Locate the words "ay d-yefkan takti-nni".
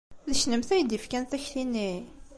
0.75-1.91